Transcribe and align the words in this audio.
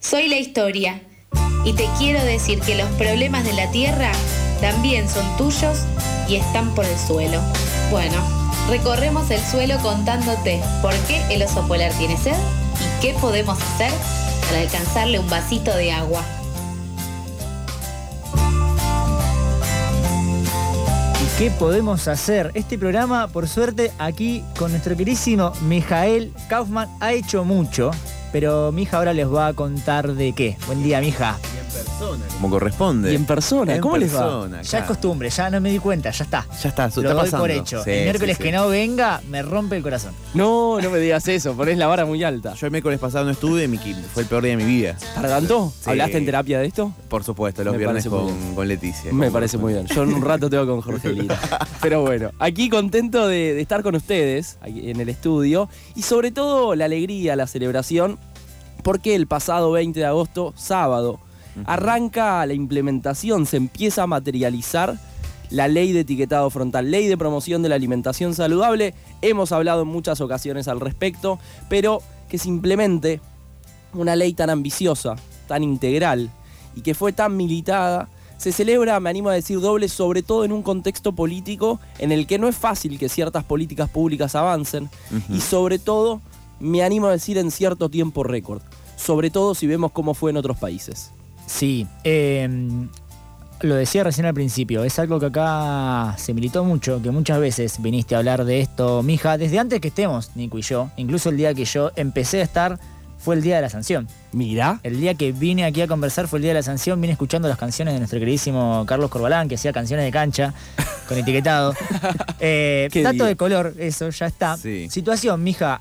Soy 0.00 0.28
la 0.28 0.36
historia 0.36 1.02
y 1.64 1.72
te 1.72 1.88
quiero 1.98 2.22
decir 2.24 2.60
que 2.60 2.76
los 2.76 2.88
problemas 2.92 3.44
de 3.44 3.52
la 3.54 3.70
tierra 3.70 4.12
también 4.60 5.08
son 5.08 5.24
tuyos 5.36 5.80
y 6.28 6.36
están 6.36 6.74
por 6.74 6.84
el 6.84 6.98
suelo. 6.98 7.40
Bueno, 7.90 8.16
recorremos 8.68 9.30
el 9.30 9.40
suelo 9.40 9.78
contándote 9.82 10.60
por 10.82 10.94
qué 11.06 11.22
el 11.30 11.42
oso 11.42 11.66
polar 11.66 11.92
tiene 11.94 12.16
sed 12.16 12.36
y 12.80 13.02
qué 13.02 13.14
podemos 13.20 13.60
hacer 13.60 13.90
para 14.46 14.60
alcanzarle 14.60 15.18
un 15.18 15.28
vasito 15.28 15.74
de 15.74 15.90
agua. 15.90 16.22
¿Y 21.20 21.38
qué 21.38 21.50
podemos 21.50 22.06
hacer? 22.06 22.52
Este 22.54 22.78
programa, 22.78 23.28
por 23.28 23.48
suerte, 23.48 23.92
aquí 23.98 24.44
con 24.56 24.70
nuestro 24.70 24.96
querísimo 24.96 25.52
Mijael 25.62 26.32
Kaufman 26.48 26.88
ha 27.00 27.12
hecho 27.12 27.44
mucho, 27.44 27.90
pero 28.32 28.72
mi 28.72 28.82
hija 28.82 28.98
ahora 28.98 29.12
les 29.12 29.26
va 29.26 29.48
a 29.48 29.52
contar 29.54 30.12
de 30.12 30.32
qué. 30.32 30.56
Buen 30.66 30.82
día, 30.82 31.00
mija. 31.00 31.38
Y 31.96 31.98
persona, 31.98 32.24
como 32.34 32.50
corresponde. 32.50 33.12
Y 33.12 33.16
en 33.16 33.24
persona, 33.24 33.74
En 33.74 33.80
¿cómo 33.80 33.96
les 33.96 34.14
va? 34.14 34.48
Ya 34.62 34.78
es 34.80 34.84
costumbre, 34.84 35.30
ya 35.30 35.50
no 35.50 35.60
me 35.60 35.70
di 35.70 35.78
cuenta, 35.78 36.10
ya 36.10 36.24
está. 36.24 36.46
Ya 36.62 36.68
está, 36.68 36.82
Lo 36.82 36.88
está 36.88 37.00
doy 37.02 37.14
pasando. 37.14 37.38
por 37.38 37.50
hecho. 37.50 37.82
Sí, 37.82 37.90
el 37.90 38.02
miércoles 38.04 38.36
sí. 38.36 38.42
que 38.42 38.52
no 38.52 38.68
venga, 38.68 39.20
me 39.28 39.42
rompe 39.42 39.76
el 39.76 39.82
corazón. 39.82 40.12
No, 40.34 40.80
no 40.80 40.90
me 40.90 40.98
digas 40.98 41.26
eso, 41.28 41.54
ponés 41.54 41.78
la 41.78 41.86
vara 41.86 42.04
muy 42.04 42.22
alta. 42.22 42.54
Yo 42.54 42.66
el 42.66 42.72
miércoles 42.72 42.98
pasado 42.98 43.24
no 43.24 43.30
estuve, 43.30 43.66
mi, 43.68 43.78
fue 43.78 44.22
el 44.22 44.28
peor 44.28 44.42
día 44.42 44.56
de 44.56 44.64
mi 44.64 44.70
vida. 44.70 44.96
¿Para 45.14 45.28
tanto? 45.28 45.72
¿Hablaste 45.84 46.18
en 46.18 46.26
terapia 46.26 46.58
de 46.58 46.66
esto? 46.66 46.92
Por 47.08 47.24
supuesto, 47.24 47.64
los 47.64 47.72
Me 47.72 47.78
viernes 47.78 48.06
con, 48.06 48.54
con 48.54 48.68
Leticia. 48.68 49.12
Me 49.12 49.30
parece 49.30 49.56
muy 49.58 49.72
bien. 49.72 49.86
Yo 49.86 50.02
en 50.02 50.12
un 50.14 50.22
rato 50.22 50.50
tengo 50.50 50.66
con 50.66 50.80
Jorgelina. 50.80 51.38
Pero 51.80 52.02
bueno, 52.02 52.30
aquí 52.38 52.68
contento 52.68 53.26
de, 53.26 53.54
de 53.54 53.60
estar 53.60 53.82
con 53.82 53.94
ustedes 53.94 54.58
aquí 54.60 54.90
en 54.90 55.00
el 55.00 55.08
estudio 55.08 55.68
y 55.94 56.02
sobre 56.02 56.30
todo 56.30 56.74
la 56.74 56.86
alegría, 56.86 57.36
la 57.36 57.46
celebración, 57.46 58.18
porque 58.82 59.14
el 59.14 59.26
pasado 59.26 59.72
20 59.72 60.00
de 60.00 60.06
agosto, 60.06 60.52
sábado, 60.56 61.20
arranca 61.64 62.44
la 62.46 62.52
implementación, 62.52 63.46
se 63.46 63.56
empieza 63.56 64.02
a 64.02 64.06
materializar 64.06 64.98
la 65.50 65.68
ley 65.68 65.92
de 65.92 66.00
etiquetado 66.00 66.50
frontal, 66.50 66.90
ley 66.90 67.06
de 67.06 67.16
promoción 67.16 67.62
de 67.62 67.68
la 67.68 67.76
alimentación 67.76 68.34
saludable. 68.34 68.94
Hemos 69.22 69.52
hablado 69.52 69.82
en 69.82 69.88
muchas 69.88 70.20
ocasiones 70.20 70.68
al 70.68 70.80
respecto, 70.80 71.38
pero 71.68 72.02
que 72.28 72.38
se 72.38 72.48
implemente 72.48 73.20
una 73.94 74.16
ley 74.16 74.34
tan 74.34 74.50
ambiciosa, 74.50 75.16
tan 75.46 75.62
integral 75.62 76.30
y 76.74 76.82
que 76.82 76.94
fue 76.94 77.12
tan 77.12 77.36
militada, 77.36 78.08
se 78.36 78.52
celebra, 78.52 79.00
me 79.00 79.08
animo 79.08 79.30
a 79.30 79.34
decir, 79.34 79.60
doble, 79.60 79.88
sobre 79.88 80.22
todo 80.22 80.44
en 80.44 80.52
un 80.52 80.62
contexto 80.62 81.12
político 81.12 81.80
en 81.98 82.12
el 82.12 82.26
que 82.26 82.38
no 82.38 82.48
es 82.48 82.56
fácil 82.56 82.98
que 82.98 83.08
ciertas 83.08 83.44
políticas 83.44 83.88
públicas 83.88 84.34
avancen 84.34 84.90
y 85.30 85.40
sobre 85.40 85.78
todo, 85.78 86.20
me 86.60 86.82
animo 86.82 87.06
a 87.06 87.12
decir, 87.12 87.38
en 87.38 87.50
cierto 87.50 87.88
tiempo 87.88 88.24
récord, 88.24 88.60
sobre 88.96 89.30
todo 89.30 89.54
si 89.54 89.66
vemos 89.66 89.92
cómo 89.92 90.12
fue 90.12 90.30
en 90.30 90.36
otros 90.36 90.58
países. 90.58 91.12
Sí, 91.46 91.86
eh, 92.04 92.48
lo 93.60 93.74
decía 93.76 94.04
recién 94.04 94.26
al 94.26 94.34
principio, 94.34 94.84
es 94.84 94.98
algo 94.98 95.18
que 95.20 95.26
acá 95.26 96.14
se 96.18 96.34
militó 96.34 96.64
mucho, 96.64 97.00
que 97.00 97.10
muchas 97.10 97.38
veces 97.38 97.80
viniste 97.80 98.14
a 98.14 98.18
hablar 98.18 98.44
de 98.44 98.60
esto, 98.60 99.02
mija, 99.02 99.38
desde 99.38 99.58
antes 99.58 99.80
que 99.80 99.88
estemos, 99.88 100.30
Nico 100.34 100.58
y 100.58 100.62
yo, 100.62 100.90
incluso 100.96 101.30
el 101.30 101.36
día 101.36 101.54
que 101.54 101.64
yo 101.64 101.90
empecé 101.96 102.40
a 102.40 102.42
estar 102.44 102.78
fue 103.18 103.34
el 103.34 103.42
día 103.42 103.56
de 103.56 103.62
la 103.62 103.70
sanción. 103.70 104.06
Mira, 104.32 104.78
El 104.82 105.00
día 105.00 105.14
que 105.14 105.32
vine 105.32 105.64
aquí 105.64 105.80
a 105.80 105.86
conversar 105.86 106.28
fue 106.28 106.38
el 106.38 106.42
día 106.42 106.50
de 106.50 106.58
la 106.60 106.62
sanción, 106.62 107.00
vine 107.00 107.12
escuchando 107.12 107.48
las 107.48 107.56
canciones 107.58 107.94
de 107.94 107.98
nuestro 108.00 108.18
queridísimo 108.18 108.84
Carlos 108.86 109.08
Corbalán, 109.10 109.48
que 109.48 109.54
hacía 109.54 109.72
canciones 109.72 110.04
de 110.04 110.10
cancha 110.12 110.52
con 111.08 111.16
etiquetado. 111.16 111.74
Eh, 112.38 112.88
Qué 112.92 113.02
dato 113.02 113.14
día. 113.14 113.24
de 113.26 113.36
color, 113.36 113.74
eso, 113.78 114.10
ya 114.10 114.26
está. 114.26 114.56
Sí. 114.58 114.88
Situación, 114.90 115.42
mija. 115.42 115.80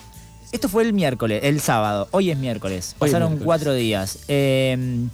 Esto 0.54 0.70
fue 0.70 0.84
el 0.84 0.94
miércoles, 0.94 1.42
el 1.44 1.60
sábado. 1.60 2.08
Hoy 2.12 2.32
es 2.32 2.38
miércoles. 2.38 2.96
Hoy 3.00 3.08
es 3.10 3.12
Pasaron 3.12 3.32
miércoles. 3.34 3.46
cuatro 3.46 3.74
días. 3.74 4.20
Eh, 4.30 5.08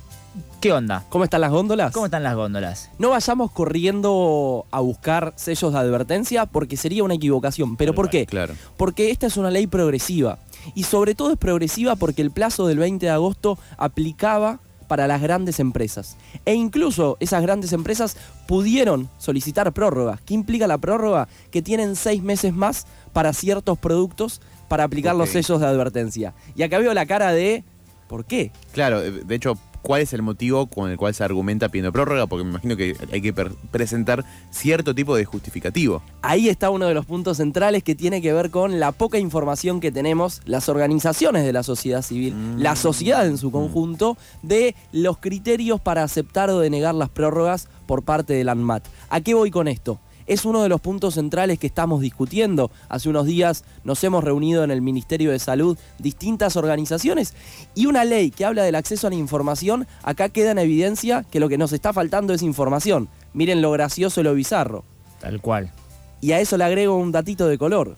¿Qué 0.62 0.72
onda? 0.72 1.04
¿cómo 1.10 1.24
están 1.24 1.42
las 1.42 1.52
góndolas? 1.52 1.92
¿Cómo 1.92 2.06
están 2.06 2.24
las 2.24 2.36
góndolas? 2.36 2.90
No 3.00 3.10
vayamos 3.10 3.52
corriendo 3.52 4.66
a 4.72 4.80
buscar 4.80 5.34
sellos 5.36 5.74
de 5.74 5.80
advertencia 5.80 6.46
porque 6.46 6.78
sería 6.78 7.04
una 7.04 7.16
equivocación. 7.16 7.76
¿Pero 7.78 7.94
por 7.94 8.10
qué? 8.10 8.26
Claro. 8.26 8.54
Porque 8.78 9.12
esta 9.12 9.28
es 9.28 9.38
una 9.38 9.50
ley 9.50 9.68
progresiva. 9.68 10.40
Y 10.76 10.84
sobre 10.84 11.16
todo 11.16 11.32
es 11.32 11.38
progresiva 11.38 11.96
porque 11.96 12.22
el 12.22 12.32
plazo 12.32 12.68
del 12.68 12.78
20 12.78 13.06
de 13.06 13.12
agosto 13.12 13.58
aplicaba 13.78 14.60
para 14.88 15.08
las 15.08 15.22
grandes 15.22 15.60
empresas. 15.60 16.18
E 16.46 16.54
incluso 16.54 17.18
esas 17.20 17.42
grandes 17.42 17.74
empresas 17.74 18.18
pudieron 18.46 19.10
solicitar 19.18 19.72
prórrogas. 19.74 20.22
¿Qué 20.22 20.34
implica 20.34 20.68
la 20.68 20.78
prórroga? 20.78 21.28
Que 21.50 21.62
tienen 21.62 21.96
seis 21.96 22.22
meses 22.22 22.54
más 22.54 22.86
para 23.14 23.34
ciertos 23.34 23.80
productos 23.80 24.42
para 24.68 24.84
aplicar 24.84 25.16
los 25.16 25.30
sellos 25.30 25.60
de 25.60 25.68
advertencia. 25.68 26.34
Y 26.56 26.64
acá 26.64 26.78
veo 26.78 26.94
la 26.94 27.06
cara 27.06 27.32
de... 27.32 27.64
¿Por 28.08 28.26
qué? 28.26 28.52
Claro, 28.74 29.02
de 29.02 29.36
hecho, 29.36 29.58
¿cuál 29.82 30.02
es 30.02 30.14
el 30.14 30.22
motivo 30.22 30.68
con 30.68 30.90
el 30.92 30.98
cual 30.98 31.14
se 31.14 31.24
argumenta 31.24 31.70
pidiendo 31.70 31.92
prórroga? 31.92 32.28
Porque 32.28 32.44
me 32.44 32.52
imagino 32.52 32.76
que 32.78 32.96
hay 33.12 33.22
que 33.22 33.34
presentar 33.34 34.26
cierto 34.50 34.94
tipo 34.96 35.16
de 35.16 35.26
justificativo. 35.26 36.02
Ahí 36.22 36.50
está 36.50 36.70
uno 36.70 36.88
de 36.88 36.94
los 36.94 37.06
puntos 37.06 37.38
centrales 37.38 37.84
que 37.84 37.96
tiene 37.96 38.22
que 38.22 38.34
ver 38.34 38.50
con 38.50 38.80
la 38.80 38.92
poca 38.92 39.18
información 39.20 39.80
que 39.80 39.92
tenemos 39.92 40.42
las 40.46 40.70
organizaciones 40.70 41.44
de 41.46 41.54
la 41.54 41.64
sociedad 41.64 42.02
civil, 42.02 42.34
Mm. 42.36 42.60
la 42.60 42.76
sociedad 42.76 43.26
en 43.28 43.38
su 43.38 43.52
conjunto, 43.52 44.18
de 44.42 44.76
los 44.92 45.18
criterios 45.18 45.82
para 45.82 46.04
aceptar 46.04 46.50
o 46.50 46.60
denegar 46.60 46.96
las 46.96 47.10
prórrogas 47.10 47.68
por 47.86 48.04
parte 48.04 48.34
del 48.34 48.50
ANMAT. 48.50 48.84
¿A 49.10 49.22
qué 49.22 49.34
voy 49.34 49.52
con 49.52 49.68
esto? 49.68 50.00
Es 50.28 50.46
uno 50.46 50.64
de 50.64 50.70
los 50.70 50.82
puntos 50.82 51.16
centrales 51.16 51.60
que 51.60 51.68
estamos 51.68 52.02
discutiendo. 52.02 52.72
Hace 52.90 53.10
unos 53.10 53.26
días 53.26 53.64
nos 53.84 54.04
hemos 54.04 54.24
reunido 54.24 54.64
en 54.64 54.72
el 54.72 54.82
Ministerio 54.82 55.32
de 55.32 55.40
Salud 55.40 55.78
distintas 56.00 56.56
organizaciones 56.56 57.34
y 57.76 57.86
una 57.86 58.04
ley 58.04 58.32
que 58.32 58.46
habla 58.46 58.64
del 58.64 58.76
acceso 58.76 59.08
a 59.08 59.10
la 59.10 59.16
información, 59.16 59.88
acá 60.04 60.30
queda 60.30 60.52
en 60.52 60.60
evidencia 60.60 61.24
que 61.30 61.40
lo 61.40 61.50
que 61.50 61.58
nos 61.58 61.74
está 61.74 61.94
faltando 61.94 62.34
es 62.34 62.42
información. 62.42 63.10
Miren 63.34 63.62
lo 63.62 63.72
gracioso 63.72 64.22
y 64.22 64.24
lo 64.24 64.34
bizarro. 64.34 64.84
Tal 65.20 65.42
cual. 65.42 65.72
Y 66.20 66.34
a 66.34 66.40
eso 66.40 66.58
le 66.58 66.64
agrego 66.64 66.96
un 66.96 67.12
datito 67.12 67.48
de 67.48 67.58
color. 67.58 67.98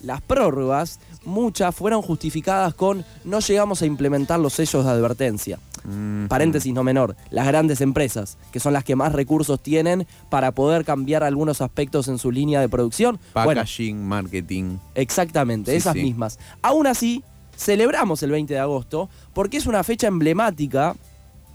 Las 0.00 0.20
prórrogas, 0.22 1.00
muchas 1.24 1.74
fueron 1.74 2.02
justificadas 2.02 2.74
con 2.74 3.04
no 3.24 3.40
llegamos 3.40 3.82
a 3.82 3.86
implementar 3.86 4.38
los 4.40 4.54
sellos 4.54 4.84
de 4.84 4.90
advertencia. 4.90 5.58
Mm, 5.84 6.26
Paréntesis 6.26 6.72
no 6.74 6.82
menor, 6.84 7.16
las 7.30 7.46
grandes 7.46 7.80
empresas, 7.80 8.36
que 8.52 8.60
son 8.60 8.72
las 8.72 8.84
que 8.84 8.96
más 8.96 9.12
recursos 9.12 9.60
tienen 9.62 10.06
para 10.28 10.52
poder 10.52 10.84
cambiar 10.84 11.22
algunos 11.24 11.60
aspectos 11.60 12.08
en 12.08 12.18
su 12.18 12.30
línea 12.30 12.60
de 12.60 12.68
producción. 12.68 13.18
Bueno, 13.34 13.60
Packaging, 13.60 14.04
marketing. 14.06 14.76
Exactamente, 14.94 15.70
Sí, 15.70 15.76
esas 15.78 15.94
sí. 15.94 16.02
mismas. 16.02 16.38
Aún 16.62 16.86
así, 16.86 17.22
celebramos 17.56 18.22
el 18.22 18.30
20 18.32 18.54
de 18.54 18.60
agosto 18.60 19.08
porque 19.34 19.56
es 19.56 19.66
una 19.66 19.82
fecha 19.84 20.06
emblemática 20.08 20.94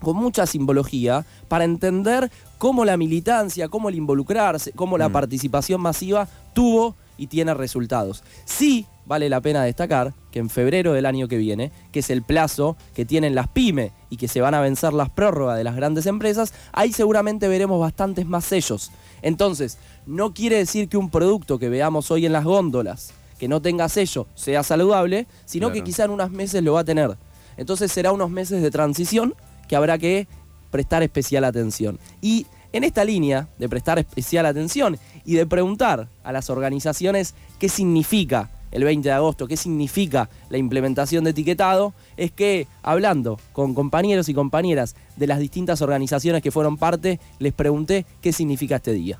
con 0.01 0.18
mucha 0.18 0.45
simbología 0.45 1.25
para 1.47 1.63
entender 1.63 2.30
cómo 2.57 2.84
la 2.85 2.97
militancia, 2.97 3.69
cómo 3.69 3.90
el 3.90 3.95
involucrarse, 3.95 4.72
cómo 4.74 4.97
la 4.97 5.09
Mm. 5.09 5.13
participación 5.13 5.80
masiva 5.81 6.28
tuvo 6.53 6.95
y 7.18 7.28
tiene 7.28 7.53
resultados. 7.53 8.24
Sí, 8.46 8.85
vale 9.06 9.29
la 9.29 9.41
pena 9.41 9.63
destacar 9.63 10.13
que 10.31 10.40
en 10.40 10.50
febrero 10.50 10.94
del 10.94 11.06
año 11.06 11.28
que 11.28 11.38
viene, 11.38 11.72
que 11.91 12.00
es 12.00 12.09
el 12.09 12.24
plazo 12.24 12.78
que 12.94 13.06
tienen 13.06 13.35
las 13.35 13.47
pymes 13.47 13.91
y 14.09 14.18
que 14.18 14.28
se 14.28 14.41
van 14.41 14.53
a 14.53 14.62
vencer 14.62 14.94
las 14.94 15.09
prórrogas 15.09 15.57
de 15.57 15.63
las 15.63 15.75
grandes 15.75 16.06
empresas, 16.06 16.53
ahí 16.72 16.94
seguramente 16.94 17.47
veremos 17.47 17.79
bastantes 17.79 18.25
más 18.25 18.46
sellos. 18.46 18.91
Entonces, 19.22 19.78
no 20.06 20.34
quiere 20.34 20.57
decir 20.57 20.90
que 20.90 20.97
un 20.97 21.09
producto 21.09 21.59
que 21.59 21.69
veamos 21.69 22.12
hoy 22.12 22.25
en 22.25 22.34
las 22.34 22.44
góndolas, 22.44 23.13
que 23.40 23.47
no 23.47 23.62
tenga 23.62 23.90
sello, 23.90 24.28
sea 24.35 24.63
saludable, 24.63 25.28
sino 25.45 25.72
que 25.72 25.84
quizá 25.84 26.06
en 26.06 26.12
unos 26.12 26.31
meses 26.31 26.63
lo 26.63 26.74
va 26.74 26.81
a 26.81 26.85
tener. 26.85 27.18
Entonces 27.57 27.91
será 27.91 28.12
unos 28.12 28.30
meses 28.30 28.62
de 28.62 28.72
transición 28.72 29.35
que 29.68 29.75
habrá 29.75 29.97
que 29.97 30.28
prestar 30.72 31.03
especial 31.03 31.44
atención. 31.44 32.00
Y 32.22 32.47
en 32.72 32.84
esta 32.84 33.06
línea 33.06 33.47
de 33.59 33.69
prestar 33.69 34.00
especial 34.00 34.45
atención 34.45 34.97
y 35.26 35.36
de 35.36 35.46
preguntar 35.46 36.08
a 36.24 36.32
las 36.32 36.50
organizaciones 36.50 37.36
qué 37.60 37.70
significa 37.70 38.50
el 38.74 38.84
20 38.84 39.08
de 39.08 39.14
agosto, 39.14 39.48
qué 39.48 39.56
significa 39.56 40.30
la 40.50 40.58
implementación 40.58 41.24
de 41.24 41.30
etiquetado, 41.30 41.94
es 42.18 42.32
que 42.32 42.68
hablando 42.82 43.40
con 43.54 43.75
compañeros 43.75 44.30
y 44.30 44.34
compañeras 44.34 44.96
de 45.16 45.28
las 45.28 45.40
distintas 45.40 45.81
organizaciones 45.81 46.42
que 46.42 46.52
fueron 46.52 46.78
parte, 46.78 47.20
les 47.38 47.54
pregunté 47.54 48.06
qué 48.22 48.34
significa 48.34 48.78
este 48.78 48.94
día. 48.94 49.20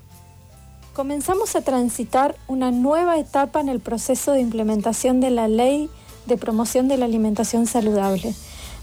Comenzamos 0.92 1.54
a 1.56 1.62
transitar 1.62 2.36
una 2.48 2.70
nueva 2.70 3.18
etapa 3.18 3.60
en 3.60 3.68
el 3.68 3.80
proceso 3.80 4.32
de 4.32 4.40
implementación 4.40 5.20
de 5.20 5.30
la 5.30 5.48
ley 5.48 5.88
de 6.26 6.36
promoción 6.36 6.88
de 6.88 6.96
la 6.96 7.04
alimentación 7.04 7.66
saludable. 7.66 8.34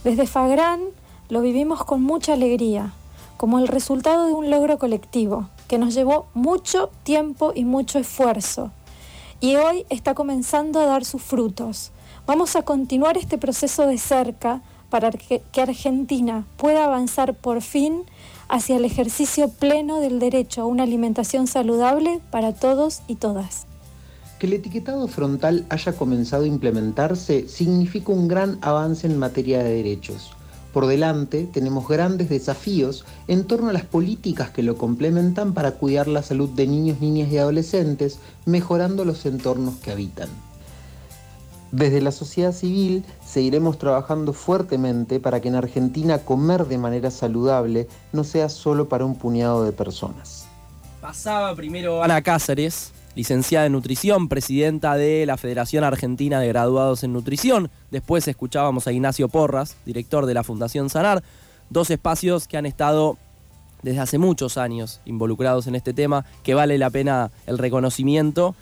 Desde 0.03 0.27
Fagrán 0.27 0.81
lo 1.29 1.41
vivimos 1.41 1.83
con 1.83 2.01
mucha 2.01 2.33
alegría, 2.33 2.93
como 3.37 3.59
el 3.59 3.67
resultado 3.67 4.27
de 4.27 4.33
un 4.33 4.49
logro 4.49 4.77
colectivo 4.77 5.49
que 5.71 5.77
nos 5.77 5.93
llevó 5.93 6.27
mucho 6.33 6.89
tiempo 7.03 7.53
y 7.55 7.63
mucho 7.63 7.97
esfuerzo. 7.97 8.73
Y 9.39 9.55
hoy 9.55 9.85
está 9.89 10.13
comenzando 10.13 10.81
a 10.81 10.85
dar 10.85 11.05
sus 11.05 11.21
frutos. 11.21 11.93
Vamos 12.27 12.57
a 12.57 12.63
continuar 12.63 13.15
este 13.15 13.37
proceso 13.37 13.87
de 13.87 13.97
cerca 13.97 14.61
para 14.89 15.11
que 15.11 15.41
Argentina 15.61 16.45
pueda 16.57 16.83
avanzar 16.83 17.35
por 17.35 17.61
fin 17.61 18.03
hacia 18.49 18.75
el 18.75 18.83
ejercicio 18.83 19.47
pleno 19.47 20.01
del 20.01 20.19
derecho 20.19 20.63
a 20.63 20.65
una 20.65 20.83
alimentación 20.83 21.47
saludable 21.47 22.19
para 22.31 22.51
todos 22.51 23.01
y 23.07 23.15
todas. 23.15 23.65
Que 24.39 24.47
el 24.47 24.53
etiquetado 24.53 25.07
frontal 25.07 25.65
haya 25.69 25.93
comenzado 25.93 26.43
a 26.43 26.47
implementarse 26.47 27.47
significa 27.47 28.11
un 28.11 28.27
gran 28.27 28.59
avance 28.61 29.07
en 29.07 29.17
materia 29.17 29.63
de 29.63 29.75
derechos, 29.75 30.31
Por 30.73 30.87
delante 30.87 31.49
tenemos 31.51 31.87
grandes 31.87 32.29
desafíos 32.29 33.05
en 33.27 33.45
torno 33.45 33.69
a 33.69 33.73
las 33.73 33.83
políticas 33.83 34.51
que 34.51 34.63
lo 34.63 34.77
complementan 34.77 35.53
para 35.53 35.71
cuidar 35.71 36.07
la 36.07 36.23
salud 36.23 36.49
de 36.49 36.67
niños, 36.67 37.01
niñas 37.01 37.29
y 37.31 37.37
adolescentes, 37.37 38.19
mejorando 38.45 39.03
los 39.03 39.25
entornos 39.25 39.75
que 39.75 39.91
habitan. 39.91 40.29
Desde 41.71 42.01
la 42.01 42.11
sociedad 42.11 42.51
civil 42.51 43.05
seguiremos 43.25 43.77
trabajando 43.77 44.33
fuertemente 44.33 45.19
para 45.19 45.39
que 45.39 45.47
en 45.47 45.55
Argentina 45.55 46.19
comer 46.19 46.65
de 46.65 46.77
manera 46.77 47.11
saludable 47.11 47.87
no 48.11 48.23
sea 48.23 48.49
solo 48.49 48.89
para 48.89 49.05
un 49.05 49.15
puñado 49.15 49.63
de 49.63 49.71
personas. 49.71 50.47
Pasaba 50.99 51.55
primero 51.55 52.03
Ana 52.03 52.21
Cáceres, 52.21 52.91
licenciada 53.15 53.65
en 53.65 53.73
nutrición, 53.73 54.27
presidenta 54.29 54.95
de 54.95 55.25
la 55.25 55.37
Federación 55.37 55.83
Argentina 55.83 56.39
de 56.39 56.47
Graduados 56.47 57.03
en 57.03 57.13
Nutrición. 57.13 57.69
Después 57.89 58.27
escuchábamos 58.27 58.87
a 58.87 58.91
Ignacio 58.91 59.27
Porras, 59.27 59.75
director 59.85 60.25
de 60.25 60.33
la 60.33 60.43
Fundación 60.43 60.89
Sanar. 60.89 61.23
Dos 61.69 61.89
espacios 61.89 62.47
que 62.47 62.57
han 62.57 62.65
estado 62.65 63.17
desde 63.83 63.99
hace 63.99 64.17
muchos 64.17 64.57
años 64.57 65.01
involucrados 65.05 65.67
en 65.67 65.75
este 65.75 65.93
tema, 65.93 66.25
que 66.43 66.53
vale 66.53 66.77
la 66.77 66.89
pena 66.89 67.31
el 67.47 67.57
reconocimiento 67.57 68.55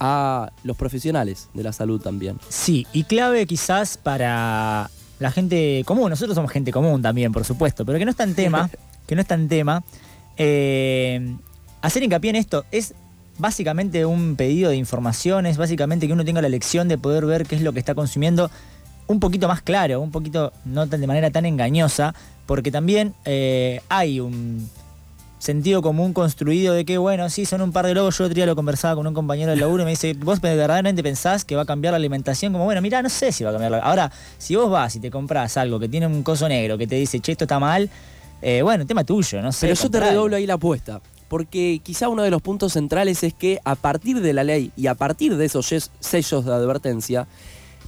a 0.00 0.50
los 0.64 0.76
profesionales 0.76 1.48
de 1.54 1.62
la 1.62 1.72
salud 1.72 2.00
también. 2.00 2.38
Sí, 2.48 2.86
y 2.92 3.04
clave 3.04 3.46
quizás 3.46 3.96
para 3.96 4.90
la 5.18 5.30
gente 5.30 5.82
común. 5.86 6.10
Nosotros 6.10 6.34
somos 6.34 6.50
gente 6.50 6.72
común 6.72 7.02
también, 7.02 7.32
por 7.32 7.44
supuesto, 7.44 7.84
pero 7.84 7.98
que 7.98 8.04
no 8.04 8.10
está 8.10 8.24
en 8.24 8.34
tema, 8.34 8.70
que 9.06 9.14
no 9.14 9.20
está 9.20 9.34
en 9.34 9.48
tema. 9.48 9.84
Eh, 10.36 11.36
hacer 11.80 12.02
hincapié 12.02 12.30
en 12.30 12.36
esto 12.36 12.64
es 12.72 12.94
básicamente 13.38 14.04
un 14.06 14.36
pedido 14.36 14.70
de 14.70 14.76
información, 14.76 15.46
es 15.46 15.56
básicamente 15.56 16.06
que 16.06 16.12
uno 16.12 16.24
tenga 16.24 16.42
la 16.42 16.48
lección 16.48 16.88
de 16.88 16.98
poder 16.98 17.26
ver 17.26 17.46
qué 17.46 17.56
es 17.56 17.62
lo 17.62 17.72
que 17.72 17.78
está 17.78 17.94
consumiendo 17.94 18.50
un 19.06 19.20
poquito 19.20 19.48
más 19.48 19.60
claro, 19.62 20.00
un 20.00 20.10
poquito 20.10 20.52
no 20.64 20.86
tan 20.86 21.00
de 21.00 21.06
manera 21.06 21.30
tan 21.30 21.44
engañosa, 21.44 22.14
porque 22.46 22.70
también 22.70 23.14
eh, 23.24 23.80
hay 23.88 24.20
un 24.20 24.68
sentido 25.38 25.82
común 25.82 26.14
construido 26.14 26.72
de 26.72 26.86
que, 26.86 26.96
bueno, 26.96 27.28
sí, 27.28 27.44
son 27.44 27.60
un 27.60 27.70
par 27.70 27.84
de 27.86 27.94
lobos. 27.94 28.16
Yo 28.16 28.24
otro 28.24 28.34
día 28.34 28.46
lo 28.46 28.56
conversaba 28.56 28.94
con 28.94 29.06
un 29.06 29.12
compañero 29.12 29.50
del 29.50 29.60
laburo 29.60 29.82
y 29.82 29.84
me 29.84 29.90
dice, 29.90 30.14
¿vos 30.14 30.40
verdaderamente 30.40 31.02
pensás 31.02 31.44
que 31.44 31.54
va 31.54 31.62
a 31.62 31.64
cambiar 31.66 31.92
la 31.92 31.96
alimentación? 31.96 32.52
Como, 32.52 32.64
bueno, 32.64 32.80
mira, 32.80 33.02
no 33.02 33.10
sé 33.10 33.30
si 33.30 33.44
va 33.44 33.50
a 33.50 33.52
cambiar 33.52 33.72
la... 33.72 33.78
Ahora, 33.80 34.10
si 34.38 34.56
vos 34.56 34.70
vas 34.70 34.96
y 34.96 35.00
te 35.00 35.10
compras 35.10 35.58
algo 35.58 35.78
que 35.78 35.88
tiene 35.88 36.06
un 36.06 36.22
coso 36.22 36.48
negro 36.48 36.78
que 36.78 36.86
te 36.86 36.94
dice, 36.94 37.20
che, 37.20 37.32
esto 37.32 37.44
está 37.44 37.58
mal, 37.58 37.90
eh, 38.40 38.62
bueno, 38.62 38.86
tema 38.86 39.04
tuyo, 39.04 39.42
no 39.42 39.52
sé. 39.52 39.66
Pero 39.66 39.80
yo 39.80 39.90
te 39.90 40.00
redoblo 40.00 40.36
ahí 40.36 40.46
la 40.46 40.54
apuesta. 40.54 41.02
Porque 41.28 41.80
quizá 41.82 42.08
uno 42.08 42.22
de 42.22 42.30
los 42.30 42.42
puntos 42.42 42.74
centrales 42.74 43.22
es 43.22 43.34
que 43.34 43.60
a 43.64 43.74
partir 43.74 44.20
de 44.20 44.32
la 44.32 44.44
ley 44.44 44.72
y 44.76 44.86
a 44.86 44.94
partir 44.94 45.36
de 45.36 45.44
esos 45.46 45.72
sellos 46.00 46.44
de 46.44 46.52
advertencia, 46.52 47.26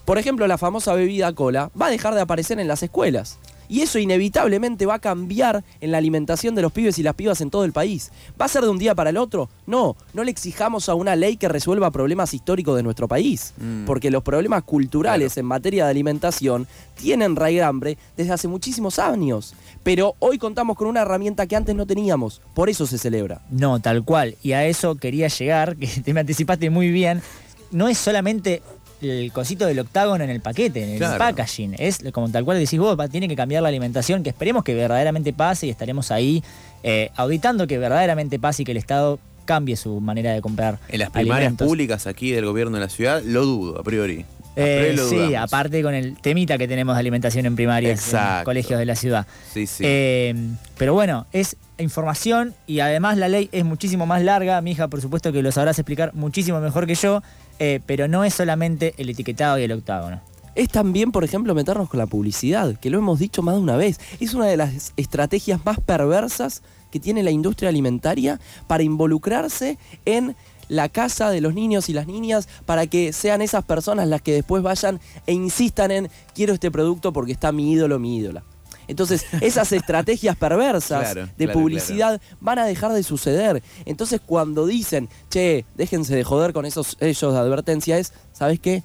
por 0.04 0.18
ejemplo, 0.18 0.46
la 0.46 0.56
famosa 0.56 0.94
bebida 0.94 1.32
cola 1.32 1.70
va 1.80 1.86
a 1.86 1.90
dejar 1.90 2.14
de 2.14 2.20
aparecer 2.20 2.60
en 2.60 2.68
las 2.68 2.82
escuelas. 2.82 3.38
Y 3.68 3.80
eso 3.80 3.98
inevitablemente 3.98 4.86
va 4.86 4.94
a 4.94 4.98
cambiar 4.98 5.64
en 5.80 5.92
la 5.92 5.98
alimentación 5.98 6.54
de 6.54 6.62
los 6.62 6.72
pibes 6.72 6.98
y 6.98 7.02
las 7.02 7.14
pibas 7.14 7.40
en 7.40 7.50
todo 7.50 7.64
el 7.64 7.72
país. 7.72 8.10
¿Va 8.40 8.46
a 8.46 8.48
ser 8.48 8.62
de 8.62 8.68
un 8.68 8.78
día 8.78 8.94
para 8.94 9.10
el 9.10 9.16
otro? 9.16 9.48
No, 9.66 9.96
no 10.14 10.24
le 10.24 10.30
exijamos 10.30 10.88
a 10.88 10.94
una 10.94 11.16
ley 11.16 11.36
que 11.36 11.48
resuelva 11.48 11.90
problemas 11.90 12.34
históricos 12.34 12.76
de 12.76 12.82
nuestro 12.82 13.08
país. 13.08 13.54
Mm. 13.58 13.84
Porque 13.84 14.10
los 14.10 14.22
problemas 14.22 14.62
culturales 14.64 15.36
en 15.36 15.46
materia 15.46 15.84
de 15.84 15.90
alimentación 15.90 16.66
tienen 16.94 17.36
raigambre 17.36 17.98
desde 18.16 18.32
hace 18.32 18.48
muchísimos 18.48 18.98
años. 18.98 19.54
Pero 19.82 20.16
hoy 20.18 20.38
contamos 20.38 20.76
con 20.76 20.88
una 20.88 21.02
herramienta 21.02 21.46
que 21.46 21.56
antes 21.56 21.74
no 21.74 21.86
teníamos. 21.86 22.40
Por 22.54 22.68
eso 22.68 22.86
se 22.86 22.98
celebra. 22.98 23.42
No, 23.50 23.80
tal 23.80 24.04
cual. 24.04 24.36
Y 24.42 24.52
a 24.52 24.64
eso 24.64 24.96
quería 24.96 25.28
llegar, 25.28 25.76
que 25.76 25.86
te 25.86 26.12
me 26.12 26.20
anticipaste 26.20 26.70
muy 26.70 26.90
bien. 26.90 27.22
No 27.70 27.88
es 27.88 27.98
solamente 27.98 28.62
el 29.02 29.32
cosito 29.32 29.66
del 29.66 29.78
octágono 29.78 30.24
en 30.24 30.30
el 30.30 30.40
paquete, 30.40 30.82
en 30.82 31.02
el 31.02 31.18
packaging. 31.18 31.74
Es 31.78 32.00
como 32.12 32.28
tal 32.30 32.44
cual 32.44 32.58
decís 32.58 32.78
vos, 32.78 32.96
tiene 33.10 33.28
que 33.28 33.36
cambiar 33.36 33.62
la 33.62 33.68
alimentación, 33.68 34.22
que 34.22 34.30
esperemos 34.30 34.64
que 34.64 34.74
verdaderamente 34.74 35.32
pase 35.32 35.66
y 35.66 35.70
estaremos 35.70 36.10
ahí 36.10 36.42
eh, 36.82 37.10
auditando 37.16 37.66
que 37.66 37.78
verdaderamente 37.78 38.38
pase 38.38 38.62
y 38.62 38.64
que 38.64 38.72
el 38.72 38.78
Estado 38.78 39.18
cambie 39.44 39.76
su 39.76 40.00
manera 40.00 40.32
de 40.32 40.42
comprar. 40.42 40.78
En 40.88 40.98
las 40.98 41.10
primarias 41.10 41.46
alimentos. 41.46 41.66
públicas 41.66 42.06
aquí 42.06 42.32
del 42.32 42.44
gobierno 42.44 42.76
de 42.76 42.82
la 42.82 42.88
ciudad, 42.88 43.22
lo 43.22 43.44
dudo, 43.44 43.80
a 43.80 43.82
priori. 43.82 44.26
Eh, 44.56 44.96
sí, 45.08 45.34
aparte 45.34 45.82
con 45.82 45.94
el 45.94 46.16
temita 46.16 46.56
que 46.56 46.66
tenemos 46.66 46.96
de 46.96 47.00
alimentación 47.00 47.44
en 47.44 47.54
primarias 47.54 48.12
en 48.14 48.44
colegios 48.44 48.78
de 48.78 48.86
la 48.86 48.96
ciudad. 48.96 49.26
Sí, 49.52 49.66
sí. 49.66 49.82
Eh, 49.86 50.34
pero 50.78 50.94
bueno, 50.94 51.26
es 51.32 51.56
información 51.78 52.54
y 52.66 52.80
además 52.80 53.18
la 53.18 53.28
ley 53.28 53.50
es 53.52 53.64
muchísimo 53.64 54.06
más 54.06 54.22
larga. 54.22 54.60
Mi 54.62 54.72
hija, 54.72 54.88
por 54.88 55.02
supuesto, 55.02 55.30
que 55.32 55.42
lo 55.42 55.52
sabrás 55.52 55.78
explicar 55.78 56.14
muchísimo 56.14 56.58
mejor 56.60 56.86
que 56.86 56.94
yo, 56.94 57.22
eh, 57.58 57.80
pero 57.84 58.08
no 58.08 58.24
es 58.24 58.34
solamente 58.34 58.94
el 58.96 59.10
etiquetado 59.10 59.58
y 59.58 59.64
el 59.64 59.72
octágono. 59.72 60.20
Es 60.54 60.70
también, 60.70 61.12
por 61.12 61.22
ejemplo, 61.22 61.54
meternos 61.54 61.90
con 61.90 61.98
la 61.98 62.06
publicidad, 62.06 62.76
que 62.76 62.88
lo 62.88 62.98
hemos 62.98 63.18
dicho 63.18 63.42
más 63.42 63.56
de 63.56 63.60
una 63.60 63.76
vez. 63.76 64.00
Es 64.20 64.32
una 64.32 64.46
de 64.46 64.56
las 64.56 64.94
estrategias 64.96 65.62
más 65.66 65.78
perversas 65.80 66.62
que 66.90 66.98
tiene 66.98 67.22
la 67.22 67.30
industria 67.30 67.68
alimentaria 67.68 68.40
para 68.66 68.82
involucrarse 68.82 69.76
en 70.06 70.34
la 70.68 70.88
casa 70.88 71.30
de 71.30 71.40
los 71.40 71.54
niños 71.54 71.88
y 71.88 71.92
las 71.92 72.06
niñas 72.06 72.48
para 72.64 72.86
que 72.86 73.12
sean 73.12 73.42
esas 73.42 73.64
personas 73.64 74.08
las 74.08 74.22
que 74.22 74.32
después 74.32 74.62
vayan 74.62 75.00
e 75.26 75.32
insistan 75.32 75.90
en 75.90 76.10
quiero 76.34 76.54
este 76.54 76.70
producto 76.70 77.12
porque 77.12 77.32
está 77.32 77.52
mi 77.52 77.72
ídolo, 77.72 77.98
mi 77.98 78.16
ídola. 78.16 78.42
Entonces, 78.88 79.26
esas 79.40 79.72
estrategias 79.72 80.36
perversas 80.36 81.12
Claro, 81.12 81.28
de 81.36 81.44
claro, 81.44 81.60
publicidad 81.60 82.20
van 82.40 82.58
a 82.58 82.66
dejar 82.66 82.92
de 82.92 83.02
suceder. 83.02 83.62
Entonces, 83.84 84.20
cuando 84.24 84.66
dicen, 84.66 85.08
che, 85.30 85.64
déjense 85.74 86.14
de 86.14 86.24
joder 86.24 86.52
con 86.52 86.66
esos 86.66 86.96
ellos 87.00 87.32
de 87.32 87.38
advertencia, 87.38 87.98
es, 87.98 88.12
¿sabes 88.32 88.60
qué? 88.60 88.82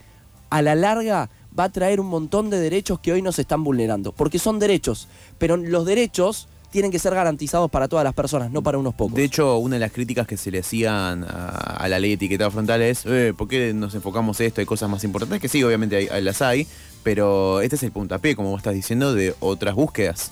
A 0.50 0.62
la 0.62 0.76
larga 0.76 1.30
va 1.58 1.66
a 1.66 1.70
traer 1.70 2.00
un 2.00 2.08
montón 2.08 2.50
de 2.50 2.60
derechos 2.60 3.00
que 3.00 3.12
hoy 3.12 3.22
no 3.22 3.32
se 3.32 3.42
están 3.42 3.64
vulnerando. 3.64 4.12
Porque 4.12 4.40
son 4.40 4.60
derechos, 4.60 5.08
pero 5.38 5.58
los 5.58 5.86
derechos 5.86 6.48
tienen 6.72 6.90
que 6.90 7.00
ser 7.00 7.14
garantizados 7.14 7.70
para 7.70 7.88
todas 7.88 8.04
las 8.04 8.14
personas, 8.14 8.50
no 8.50 8.64
para 8.64 8.78
unos 8.78 8.94
pocos. 8.96 9.14
De 9.16 9.24
hecho, 9.24 9.58
una 9.58 9.76
de 9.76 9.82
las 9.82 9.92
críticas 9.92 10.26
que 10.26 10.38
se 10.38 10.50
le 10.52 10.60
hacían 10.60 11.24
a, 11.26 11.50
a 11.50 11.88
la 11.90 12.00
ley 12.00 12.12
de 12.12 12.16
etiquetado 12.16 12.50
frontal 12.50 12.82
es, 12.82 13.06
eh, 13.06 13.34
¿por 13.38 13.48
qué 13.48 13.74
nos 13.74 13.94
enfocamos 13.94 14.40
en 14.40 14.48
esto? 14.48 14.62
Hay 14.62 14.66
cosas 14.66 14.90
más 14.90 15.04
importantes, 15.04 15.40
que 15.42 15.48
sí, 15.50 15.64
obviamente 15.64 15.96
hay- 15.98 16.08
hay- 16.08 16.24
las 16.24 16.42
hay, 16.42 16.66
pero 17.04 17.62
este 17.62 17.76
es 17.76 17.84
el 17.84 17.92
puntapié, 17.92 18.36
como 18.36 18.50
vos 18.52 18.60
estás 18.60 18.74
diciendo, 18.74 19.14
de 19.14 19.36
otras 19.42 19.76
búsquedas. 19.76 20.32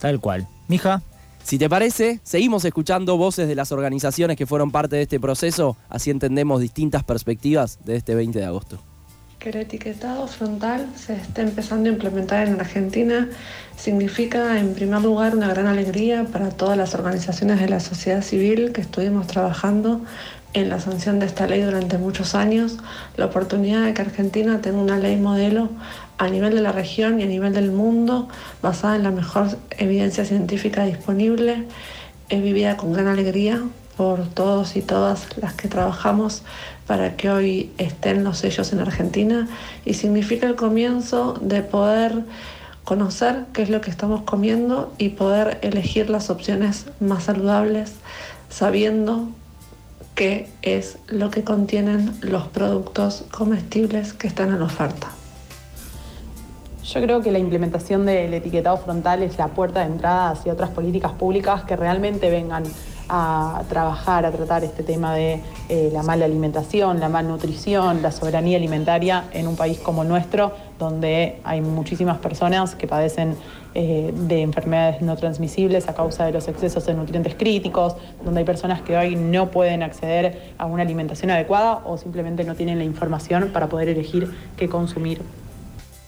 Tal 0.00 0.18
cual. 0.20 0.48
Mija, 0.68 1.02
Si 1.42 1.58
te 1.58 1.68
parece, 1.68 2.20
seguimos 2.22 2.64
escuchando 2.64 3.18
voces 3.18 3.46
de 3.46 3.54
las 3.54 3.70
organizaciones 3.70 4.38
que 4.38 4.46
fueron 4.46 4.70
parte 4.70 4.96
de 4.96 5.02
este 5.02 5.20
proceso, 5.20 5.76
así 5.90 6.08
entendemos 6.10 6.58
distintas 6.58 7.04
perspectivas 7.04 7.78
de 7.84 7.96
este 7.96 8.14
20 8.14 8.38
de 8.38 8.46
agosto. 8.46 8.78
Que 9.38 9.50
el 9.50 9.56
etiquetado 9.56 10.26
frontal 10.26 10.86
se 10.96 11.14
esté 11.14 11.42
empezando 11.42 11.88
a 11.88 11.92
implementar 11.92 12.48
en 12.48 12.60
Argentina. 12.60 13.28
Significa, 13.76 14.58
en 14.58 14.74
primer 14.74 15.02
lugar, 15.02 15.36
una 15.36 15.48
gran 15.48 15.66
alegría 15.66 16.24
para 16.24 16.48
todas 16.50 16.78
las 16.78 16.94
organizaciones 16.94 17.60
de 17.60 17.68
la 17.68 17.80
sociedad 17.80 18.22
civil 18.22 18.72
que 18.72 18.80
estuvimos 18.80 19.26
trabajando 19.26 20.00
en 20.54 20.68
la 20.68 20.80
sanción 20.80 21.18
de 21.18 21.26
esta 21.26 21.46
ley 21.46 21.60
durante 21.62 21.98
muchos 21.98 22.34
años, 22.34 22.78
la 23.16 23.26
oportunidad 23.26 23.84
de 23.84 23.92
que 23.92 24.02
Argentina 24.02 24.60
tenga 24.60 24.78
una 24.78 24.98
ley 24.98 25.16
modelo 25.16 25.68
a 26.16 26.28
nivel 26.28 26.54
de 26.54 26.60
la 26.60 26.72
región 26.72 27.20
y 27.20 27.24
a 27.24 27.26
nivel 27.26 27.52
del 27.52 27.72
mundo, 27.72 28.28
basada 28.62 28.96
en 28.96 29.02
la 29.02 29.10
mejor 29.10 29.58
evidencia 29.70 30.24
científica 30.24 30.84
disponible, 30.84 31.64
es 32.28 32.42
vivida 32.42 32.76
con 32.76 32.92
gran 32.92 33.08
alegría 33.08 33.60
por 33.96 34.26
todos 34.28 34.76
y 34.76 34.82
todas 34.82 35.26
las 35.36 35.54
que 35.54 35.68
trabajamos 35.68 36.42
para 36.86 37.16
que 37.16 37.30
hoy 37.30 37.72
estén 37.78 38.24
los 38.24 38.38
sellos 38.38 38.72
en 38.72 38.80
Argentina 38.80 39.48
y 39.84 39.94
significa 39.94 40.46
el 40.46 40.54
comienzo 40.54 41.34
de 41.40 41.62
poder 41.62 42.24
conocer 42.84 43.46
qué 43.52 43.62
es 43.62 43.70
lo 43.70 43.80
que 43.80 43.90
estamos 43.90 44.22
comiendo 44.22 44.92
y 44.98 45.10
poder 45.10 45.58
elegir 45.62 46.10
las 46.10 46.28
opciones 46.30 46.86
más 47.00 47.24
saludables 47.24 47.94
sabiendo 48.50 49.28
qué 50.14 50.48
es 50.62 50.98
lo 51.08 51.30
que 51.30 51.42
contienen 51.42 52.12
los 52.20 52.46
productos 52.48 53.24
comestibles 53.32 54.12
que 54.12 54.28
están 54.28 54.54
en 54.54 54.62
oferta. 54.62 55.08
Yo 56.84 57.00
creo 57.00 57.22
que 57.22 57.32
la 57.32 57.38
implementación 57.38 58.04
del 58.04 58.34
etiquetado 58.34 58.76
frontal 58.76 59.22
es 59.22 59.38
la 59.38 59.48
puerta 59.48 59.80
de 59.80 59.86
entrada 59.86 60.30
hacia 60.30 60.52
otras 60.52 60.70
políticas 60.70 61.12
públicas 61.12 61.62
que 61.64 61.76
realmente 61.76 62.30
vengan 62.30 62.64
a 63.08 63.62
trabajar, 63.68 64.24
a 64.24 64.32
tratar 64.32 64.64
este 64.64 64.82
tema 64.82 65.14
de 65.14 65.40
eh, 65.68 65.90
la 65.92 66.02
mala 66.02 66.24
alimentación, 66.24 67.00
la 67.00 67.08
malnutrición, 67.08 68.02
la 68.02 68.10
soberanía 68.10 68.56
alimentaria 68.56 69.24
en 69.32 69.46
un 69.46 69.56
país 69.56 69.78
como 69.78 70.04
nuestro, 70.04 70.52
donde 70.78 71.40
hay 71.44 71.60
muchísimas 71.60 72.18
personas 72.18 72.74
que 72.74 72.86
padecen 72.86 73.36
eh, 73.74 74.12
de 74.14 74.42
enfermedades 74.42 75.02
no 75.02 75.16
transmisibles 75.16 75.88
a 75.88 75.94
causa 75.94 76.24
de 76.26 76.32
los 76.32 76.46
excesos 76.48 76.86
de 76.86 76.94
nutrientes 76.94 77.34
críticos, 77.34 77.96
donde 78.24 78.40
hay 78.40 78.46
personas 78.46 78.82
que 78.82 78.96
hoy 78.96 79.16
no 79.16 79.50
pueden 79.50 79.82
acceder 79.82 80.52
a 80.58 80.66
una 80.66 80.82
alimentación 80.82 81.30
adecuada 81.30 81.80
o 81.84 81.98
simplemente 81.98 82.44
no 82.44 82.54
tienen 82.54 82.78
la 82.78 82.84
información 82.84 83.50
para 83.52 83.68
poder 83.68 83.88
elegir 83.88 84.32
qué 84.56 84.68
consumir. 84.68 85.20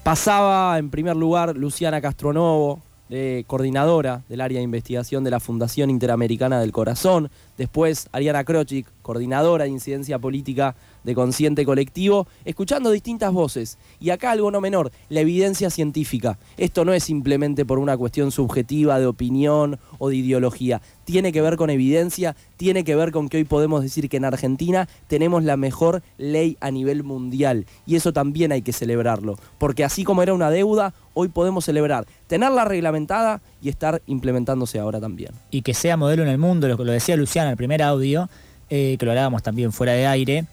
Pasaba 0.05 0.79
en 0.79 0.91
primer 0.91 1.17
lugar 1.17 1.57
Luciana 1.57 2.01
Castronovo, 2.01 2.86
eh, 3.09 3.45
coordinadora 3.47 4.23
del 4.29 4.41
área 4.41 4.59
de 4.59 4.65
investigación 4.65 5.23
de 5.25 5.31
la 5.31 5.41
Fundación 5.41 5.91
Interamericana 5.91 6.61
del 6.61 6.73
Corazón. 6.73 7.31
Después 7.57 8.09
Ariana 8.13 8.45
Krochik, 8.45 8.87
coordinadora 9.03 9.65
de 9.65 9.71
incidencia 9.71 10.19
política 10.19 10.75
de 11.07 11.15
consciente 11.15 11.65
colectivo, 11.65 12.27
escuchando 12.45 12.91
distintas 12.91 13.33
voces. 13.33 13.79
Y 14.01 14.11
acá 14.11 14.33
algo 14.33 14.51
no 14.51 14.61
menor, 14.61 14.91
la 15.09 15.21
evidencia 15.21 15.71
científica. 15.71 16.39
Esto 16.59 16.85
no 16.85 16.93
es 16.93 17.05
simplemente 17.05 17.65
por 17.65 17.79
una 17.79 17.97
cuestión 17.97 18.33
subjetiva 18.33 18.99
de 18.99 19.07
opinión 19.07 19.79
o 19.99 20.11
de 20.11 20.17
ideología. 20.17 20.83
Tiene 21.05 21.33
que 21.33 21.41
ver 21.41 21.57
con 21.57 21.71
evidencia, 21.71 22.37
tiene 22.57 22.85
que 22.85 22.97
ver 22.97 23.13
con 23.13 23.29
que 23.29 23.39
hoy 23.39 23.45
podemos 23.45 23.83
decir 23.83 24.09
que 24.09 24.17
en 24.17 24.25
Argentina 24.25 24.89
tenemos 25.07 25.45
la 25.45 25.57
mejor 25.57 26.03
ley 26.19 26.59
a 26.61 26.71
nivel 26.71 27.05
mundial. 27.05 27.67
Y 27.87 27.95
eso 27.95 28.13
también 28.13 28.51
hay 28.51 28.63
que 28.63 28.73
celebrarlo. 28.73 29.39
Porque 29.59 29.85
así 29.85 30.03
como 30.03 30.23
era 30.23 30.35
una 30.35 30.51
deuda, 30.51 30.93
hoy 31.15 31.29
podemos 31.29 31.65
celebrar 31.65 32.07
tenerla 32.27 32.65
reglamentada 32.65 33.41
y 33.63 33.69
estar 33.69 34.03
implementándose 34.07 34.81
ahora 34.81 35.01
también. 35.01 35.31
Y 35.53 35.63
que 35.63 35.73
sea 35.73 35.97
modelo 35.97 36.25
en 36.25 36.29
el 36.29 36.39
mundo, 36.39 36.67
lo 36.67 36.77
lo 36.77 36.93
decía 36.93 37.17
Luciana 37.17 37.49
en 37.49 37.53
el 37.53 37.57
primer 37.57 37.83
audio, 37.83 38.29
eh, 38.69 38.97
que 38.99 39.07
lo 39.07 39.13
hablábamos 39.13 39.45
también 39.45 39.71
fuera 39.71 39.93
de 39.93 40.07
aire, 40.07 40.47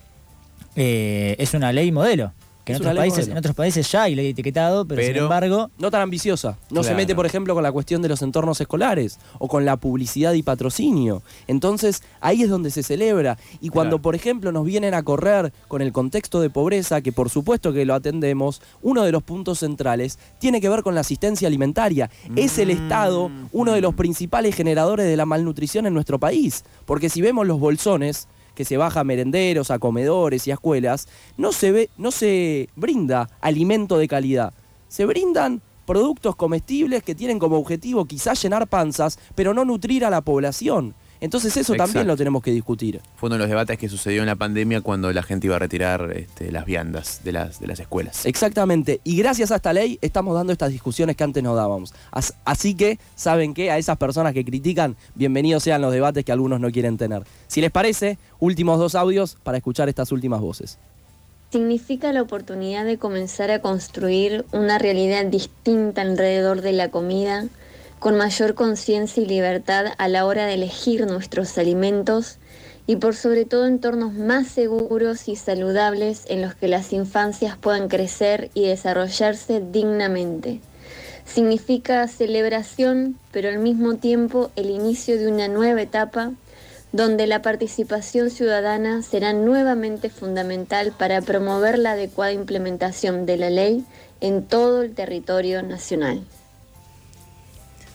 eh, 0.75 1.35
es 1.39 1.53
una 1.53 1.71
ley 1.71 1.91
modelo. 1.91 2.33
Que 2.65 2.71
en 2.71 2.77
otros, 2.77 2.95
países, 2.95 3.17
modelo. 3.25 3.31
en 3.33 3.37
otros 3.39 3.55
países 3.55 3.91
ya 3.91 4.03
hay 4.03 4.15
ley 4.15 4.23
de 4.23 4.31
etiquetado, 4.31 4.85
pero, 4.85 5.01
sin 5.03 5.17
embargo, 5.17 5.69
No 5.77 5.91
tan 5.91 5.99
ambiciosa. 6.01 6.57
No 6.71 6.81
se 6.81 6.95
mete, 6.95 7.13
por 7.13 7.25
ejemplo, 7.25 7.53
con 7.53 7.61
la 7.61 7.73
cuestión 7.73 8.01
de 8.01 8.07
los 8.07 8.21
entornos 8.21 8.61
escolares 8.61 9.19
o 9.37 9.49
con 9.49 9.65
la 9.65 9.75
publicidad 9.75 10.31
y 10.31 10.43
patrocinio. 10.43 11.23
Entonces, 11.47 12.03
ahí 12.21 12.41
es 12.41 12.49
donde 12.49 12.71
se 12.71 12.81
celebra. 12.81 13.37
Y 13.59 13.67
cuando, 13.67 13.97
Claro. 13.97 14.01
por 14.03 14.15
ejemplo, 14.15 14.53
nos 14.53 14.63
vienen 14.63 14.93
a 14.93 15.03
correr 15.03 15.51
con 15.67 15.81
el 15.81 15.91
contexto 15.91 16.39
de 16.39 16.49
pobreza, 16.49 17.01
que 17.01 17.11
por 17.11 17.29
supuesto 17.29 17.73
que 17.73 17.83
lo 17.83 17.95
atendemos, 17.95 18.61
uno 18.81 19.03
de 19.03 19.11
los 19.11 19.23
puntos 19.23 19.59
centrales 19.59 20.17
tiene 20.39 20.61
que 20.61 20.69
ver 20.69 20.83
con 20.83 20.95
la 20.95 21.01
asistencia 21.01 21.49
alimentaria. 21.49 22.09
Es 22.37 22.57
el 22.59 22.69
Estado 22.69 23.29
uno 23.51 23.73
de 23.73 23.81
los 23.81 23.93
principales 23.93 24.55
generadores 24.55 25.05
de 25.05 25.17
la 25.17 25.25
malnutrición 25.25 25.85
en 25.85 25.93
nuestro 25.93 26.17
país. 26.17 26.63
Porque 26.85 27.09
si 27.09 27.21
vemos 27.21 27.45
los 27.45 27.59
bolsones, 27.59 28.29
que 28.55 28.65
se 28.65 28.77
baja 28.77 29.01
a 29.01 29.03
merenderos, 29.03 29.71
a 29.71 29.79
comedores 29.79 30.47
y 30.47 30.51
a 30.51 30.55
escuelas, 30.55 31.07
no 31.37 31.51
se 31.51 31.71
ve, 31.71 31.89
no 31.97 32.11
se 32.11 32.69
brinda 32.75 33.29
alimento 33.41 33.97
de 33.97 34.07
calidad. 34.07 34.53
Se 34.87 35.05
brindan 35.05 35.61
productos 35.85 36.35
comestibles 36.35 37.03
que 37.03 37.15
tienen 37.15 37.39
como 37.39 37.57
objetivo 37.57 38.05
quizás 38.05 38.41
llenar 38.41 38.67
panzas, 38.67 39.19
pero 39.35 39.53
no 39.53 39.65
nutrir 39.65 40.05
a 40.05 40.09
la 40.09 40.21
población. 40.21 40.95
Entonces 41.23 41.55
eso 41.55 41.73
también 41.75 42.05
lo 42.05 42.17
tenemos 42.17 42.43
que 42.43 42.51
discutir. 42.51 42.99
Fue 43.15 43.27
uno 43.27 43.35
de 43.35 43.39
los 43.39 43.47
debates 43.49 43.77
que 43.77 43.87
sucedió 43.87 44.21
en 44.21 44.27
la 44.27 44.35
pandemia 44.35 44.81
cuando 44.81 45.11
la 45.13 45.23
gente 45.23 45.47
iba 45.47 45.55
a 45.55 45.59
retirar 45.59 46.11
este, 46.15 46.51
las 46.51 46.65
viandas 46.65 47.21
de 47.23 47.31
las, 47.31 47.61
de 47.61 47.67
las 47.67 47.79
escuelas. 47.79 48.25
Exactamente. 48.25 48.99
Y 49.05 49.15
gracias 49.15 49.51
a 49.51 49.55
esta 49.55 49.71
ley 49.71 49.97
estamos 50.01 50.35
dando 50.35 50.51
estas 50.51 50.69
discusiones 50.71 51.15
que 51.15 51.23
antes 51.23 51.41
no 51.41 51.55
dábamos. 51.55 51.93
As- 52.11 52.33
Así 52.43 52.75
que, 52.75 52.99
¿saben 53.15 53.53
qué? 53.53 53.71
A 53.71 53.77
esas 53.77 53.97
personas 53.97 54.33
que 54.33 54.43
critican, 54.43 54.97
bienvenidos 55.15 55.63
sean 55.63 55.81
los 55.81 55.93
debates 55.93 56.25
que 56.25 56.31
algunos 56.33 56.59
no 56.59 56.69
quieren 56.71 56.97
tener. 56.97 57.23
Si 57.47 57.61
les 57.61 57.71
parece, 57.71 58.17
últimos 58.39 58.77
dos 58.77 58.93
audios 58.93 59.37
para 59.43 59.57
escuchar 59.57 59.87
estas 59.87 60.11
últimas 60.11 60.41
voces. 60.41 60.77
Significa 61.51 62.11
la 62.11 62.21
oportunidad 62.23 62.83
de 62.83 62.97
comenzar 62.97 63.51
a 63.51 63.61
construir 63.61 64.43
una 64.51 64.79
realidad 64.79 65.23
distinta 65.25 66.01
alrededor 66.01 66.61
de 66.61 66.73
la 66.73 66.89
comida, 66.89 67.45
con 68.03 68.17
mayor 68.17 68.53
conciencia 68.53 69.23
y 69.23 69.25
libertad 69.25 69.93
a 69.97 70.09
la 70.09 70.25
hora 70.25 70.45
de 70.45 70.55
elegir 70.55 71.07
nuestros 71.07 71.57
alimentos 71.57 72.37
y 72.85 72.97
por 72.97 73.15
sobre 73.15 73.45
todo 73.45 73.65
entornos 73.65 74.11
más 74.11 74.49
seguros 74.49 75.29
y 75.29 75.37
saludables 75.37 76.25
en 76.27 76.41
los 76.41 76.53
que 76.53 76.67
las 76.67 76.91
infancias 76.91 77.55
puedan 77.55 77.87
crecer 77.87 78.51
y 78.53 78.65
desarrollarse 78.65 79.61
dignamente. 79.71 80.59
Significa 81.23 82.05
celebración, 82.09 83.17
pero 83.31 83.47
al 83.47 83.59
mismo 83.59 83.95
tiempo 83.95 84.51
el 84.57 84.69
inicio 84.69 85.17
de 85.17 85.29
una 85.29 85.47
nueva 85.47 85.81
etapa 85.81 86.33
donde 86.91 87.25
la 87.25 87.41
participación 87.41 88.31
ciudadana 88.31 89.01
será 89.01 89.31
nuevamente 89.31 90.09
fundamental 90.09 90.91
para 90.91 91.21
promover 91.21 91.79
la 91.79 91.93
adecuada 91.93 92.33
implementación 92.33 93.25
de 93.25 93.37
la 93.37 93.49
ley 93.49 93.85
en 94.19 94.43
todo 94.43 94.81
el 94.81 94.93
territorio 94.93 95.63
nacional. 95.63 96.25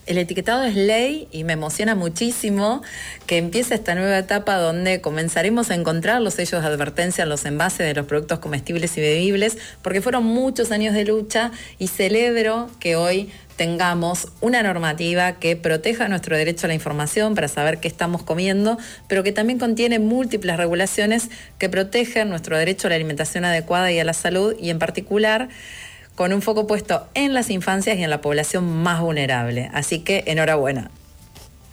El 0.09 0.17
etiquetado 0.17 0.65
es 0.65 0.75
ley 0.75 1.29
y 1.33 1.45
me 1.45 1.53
emociona 1.53 1.95
muchísimo 1.95 2.81
que 3.27 3.37
empiece 3.37 3.75
esta 3.75 3.95
nueva 3.95 4.17
etapa 4.17 4.57
donde 4.57 5.03
comenzaremos 5.03 5.71
a 5.71 5.75
encontrar 5.75 6.23
los 6.23 6.33
sellos 6.33 6.63
de 6.63 6.67
advertencia 6.67 7.25
en 7.25 7.29
los 7.29 7.45
envases 7.45 7.87
de 7.87 7.93
los 7.93 8.07
productos 8.07 8.39
comestibles 8.39 8.97
y 8.97 9.03
bebibles, 9.03 9.59
porque 9.83 10.01
fueron 10.01 10.25
muchos 10.25 10.71
años 10.71 10.95
de 10.95 11.05
lucha 11.05 11.51
y 11.79 11.89
celebro 11.89 12.71
que 12.81 12.97
hoy 12.97 13.31
tengamos 13.57 14.29
una 14.41 14.63
normativa 14.63 15.33
que 15.33 15.57
proteja 15.57 16.09
nuestro 16.09 16.39
derecho 16.39 16.65
a 16.65 16.69
la 16.69 16.75
información 16.75 17.35
para 17.35 17.49
saber 17.49 17.77
qué 17.79 17.89
estamos 17.89 18.23
comiendo, 18.23 18.79
pero 19.09 19.23
que 19.23 19.33
también 19.33 19.59
contiene 19.59 19.99
múltiples 19.99 20.57
regulaciones 20.57 21.29
que 21.59 21.69
protegen 21.69 22.31
nuestro 22.31 22.57
derecho 22.57 22.87
a 22.87 22.91
la 22.91 22.97
alimentación 22.97 23.45
adecuada 23.45 23.93
y 23.93 23.99
a 23.99 24.05
la 24.05 24.15
salud 24.15 24.55
y 24.59 24.71
en 24.71 24.79
particular 24.79 25.51
con 26.19 26.33
un 26.33 26.43
foco 26.43 26.67
puesto 26.67 27.07
en 27.15 27.33
las 27.33 27.49
infancias 27.49 27.97
y 27.97 28.03
en 28.03 28.11
la 28.11 28.21
población 28.21 28.83
más 28.83 29.01
vulnerable. 29.01 29.71
Así 29.73 30.01
que 30.01 30.25
enhorabuena. 30.27 30.91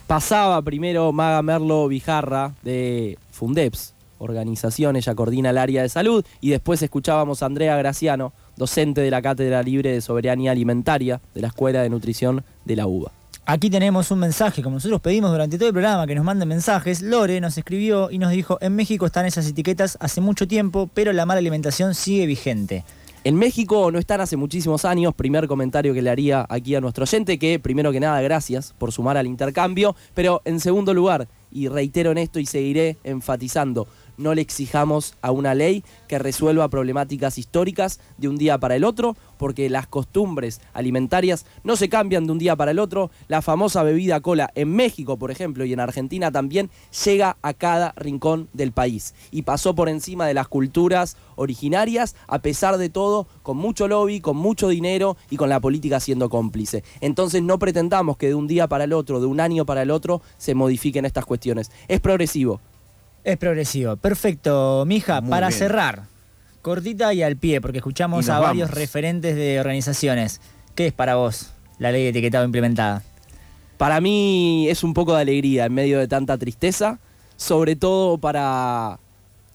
Pasaba 0.06 0.62
primero 0.62 1.12
Maga 1.12 1.42
Merlo 1.42 1.88
Vijarra 1.88 2.54
de 2.62 3.18
Fundeps, 3.32 3.96
organización, 4.20 4.98
ella 4.98 5.16
coordina 5.16 5.50
el 5.50 5.58
área 5.58 5.82
de 5.82 5.90
salud, 5.90 6.24
y 6.42 6.52
después 6.52 6.80
escuchábamos 6.84 7.42
a 7.42 7.48
Andrea 7.48 7.75
Graciano, 7.75 8.34
docente 8.56 9.02
de 9.02 9.10
la 9.10 9.24
Cátedra 9.24 9.64
Libre 9.64 9.94
de 9.94 10.02
Soberanía 10.02 10.52
Alimentaria 10.52 11.22
de 11.34 11.42
la 11.42 11.48
Escuela 11.48 11.82
de 11.82 11.90
Nutrición 11.90 12.46
de 12.66 12.75
la 12.75 12.86
UBA. 12.86 13.12
Aquí 13.48 13.72
tenemos 13.72 14.12
un 14.12 14.20
mensaje, 14.20 14.62
como 14.62 14.75
nosotros 14.75 15.02
pedimos 15.02 15.32
durante 15.32 15.58
todo 15.58 15.70
el 15.70 15.74
programa 15.74 16.06
que 16.06 16.14
nos 16.14 16.24
manden 16.24 16.48
mensajes. 16.48 17.02
Lore 17.02 17.42
nos 17.42 17.58
escribió 17.58 18.12
y 18.12 18.20
nos 18.20 18.30
dijo, 18.30 18.60
en 18.62 18.75
México 18.75 19.08
están 19.08 19.25
esas 19.25 19.48
etiquetas 19.48 19.98
hace 20.00 20.22
mucho 20.22 20.48
tiempo, 20.48 20.88
pero 20.94 21.14
la 21.14 21.25
mala 21.25 21.40
alimentación 21.40 21.96
sigue 21.96 22.28
vigente. 22.28 22.84
En 23.25 23.34
México 23.38 23.89
no 23.91 23.98
están 23.98 24.22
hace 24.22 24.38
muchísimos 24.38 24.86
años, 24.86 25.15
primer 25.15 25.48
comentario 25.48 25.96
que 25.96 26.03
le 26.03 26.12
haría 26.12 26.46
aquí 26.48 26.75
a 26.75 26.79
nuestro 26.79 27.05
oyente, 27.05 27.39
que 27.39 27.58
primero 27.58 27.91
que 27.91 28.00
nada 28.00 28.22
gracias 28.22 28.75
por 28.77 28.91
sumar 28.91 29.17
al 29.17 29.25
intercambio, 29.25 29.96
pero 30.13 30.44
en 30.46 30.60
segundo 30.60 30.94
lugar, 30.94 31.27
y 31.51 31.67
reitero 31.67 32.12
en 32.12 32.20
esto 32.20 32.39
y 32.39 32.46
seguiré 32.46 32.98
enfatizando, 33.03 33.88
no 34.18 34.34
le 34.34 34.42
exijamos 34.42 35.16
a 35.22 35.32
una 35.32 35.54
ley 35.54 35.84
que 36.08 36.20
resuelva 36.20 36.70
problemáticas 36.70 37.38
históricas 37.38 38.00
de 38.18 38.30
un 38.30 38.38
día 38.38 38.58
para 38.58 38.76
el 38.76 38.84
otro, 38.84 39.16
porque 39.38 39.70
las 39.70 39.88
costumbres 39.88 40.62
alimentarias 40.74 41.46
no 41.64 41.76
se 41.76 41.90
cambian 41.90 42.26
de 42.26 42.32
un 42.32 42.40
día 42.40 42.56
para 42.56 42.72
el 42.72 42.80
otro. 42.80 43.12
La 43.28 43.42
famosa 43.42 43.84
bebida 43.84 44.22
cola 44.22 44.52
en 44.56 44.76
México, 44.76 45.18
por 45.18 45.32
ejemplo, 45.32 45.66
y 45.66 45.74
en 45.74 45.80
Argentina 45.80 46.32
también, 46.32 46.70
llega 47.06 47.38
a 47.42 47.54
cada 47.54 47.94
rincón 47.98 48.50
del 48.54 48.72
país 48.72 49.14
y 49.32 49.44
pasó 49.44 49.76
por 49.76 49.90
encima 49.90 50.28
de 50.28 50.34
las 50.34 50.48
culturas 50.48 51.18
originarias, 51.36 52.16
a 52.28 52.40
pesar 52.40 52.78
de 52.78 52.90
todo, 52.90 53.28
con 53.44 53.58
mucho 53.58 53.88
lobby, 53.88 54.22
con 54.22 54.38
mucho 54.38 54.70
dinero 54.70 55.18
y 55.30 55.38
con 55.38 55.50
la 55.50 55.60
política 55.60 56.00
siendo 56.00 56.30
cómplice. 56.30 56.84
Entonces 57.02 57.44
no 57.44 57.60
pretendamos 57.60 58.18
que 58.18 58.28
de 58.28 58.36
un 58.36 58.48
día 58.48 58.68
para 58.68 58.86
el 58.86 58.94
otro, 58.94 59.20
de 59.20 59.26
un 59.26 59.40
año 59.40 59.66
para 59.66 59.82
el 59.82 59.92
otro, 59.92 60.22
se 60.38 60.56
modifiquen 60.56 61.06
estas 61.06 61.26
cuestiones. 61.26 61.72
Es 61.88 62.00
progresivo. 62.00 62.62
Es 63.25 63.38
progresivo. 63.38 63.98
Perfecto, 63.98 64.86
mija, 64.88 65.20
Muy 65.20 65.32
para 65.32 65.48
bien. 65.48 65.60
cerrar, 65.60 66.03
cortita 66.62 67.12
y 67.13 67.24
al 67.24 67.38
pie, 67.38 67.60
porque 67.60 67.79
escuchamos 67.79 68.29
a 68.29 68.39
varios 68.39 68.70
vamos. 68.70 68.79
referentes 68.79 69.36
de 69.36 69.60
organizaciones. 69.60 70.39
¿Qué 70.75 70.88
es 70.88 70.94
para 70.94 71.15
vos 71.15 71.51
la 71.79 71.91
ley 71.91 72.03
de 72.03 72.10
etiquetado 72.10 72.46
implementada? 72.46 73.01
Para 73.77 74.00
mí 74.00 74.67
es 74.70 74.84
un 74.84 74.94
poco 74.94 75.15
de 75.15 75.22
alegría 75.22 75.65
en 75.65 75.74
medio 75.74 75.98
de 76.00 76.08
tanta 76.08 76.38
tristeza, 76.38 77.00
sobre 77.36 77.75
todo 77.75 78.20
para 78.20 79.00